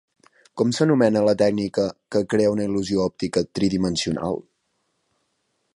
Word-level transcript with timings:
Com 0.59 0.71
s'anomena 0.77 1.21
la 1.27 1.35
tècnica 1.41 1.85
que 2.15 2.23
crea 2.33 2.53
una 2.55 2.65
il·lusió 2.69 3.05
òptica 3.11 3.45
tridimensional? 3.59 4.45